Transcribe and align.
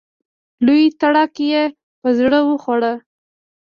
لوی 0.65 0.83
تړک 1.01 1.33
یې 1.51 1.63
په 2.01 2.09
زړه 2.19 2.39
وخوړ. 2.47 2.81